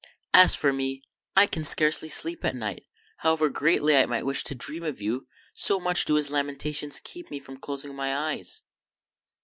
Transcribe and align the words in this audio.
As 0.33 0.55
for 0.55 0.73
me, 0.73 0.99
I 1.37 1.45
can 1.45 1.63
scarcely 1.63 2.09
sleep 2.09 2.43
at 2.43 2.55
night, 2.55 2.87
however 3.17 3.49
greatly 3.49 3.95
I 3.95 4.07
might 4.07 4.25
wish 4.25 4.43
to 4.45 4.55
dream 4.55 4.81
of 4.83 4.99
you, 4.99 5.27
so 5.53 5.79
much 5.79 6.05
do 6.05 6.15
his 6.15 6.31
lamentations 6.31 6.99
keep 7.03 7.29
me 7.29 7.39
from 7.39 7.57
closing 7.59 7.93
my 7.93 8.17
eyes." 8.17 8.63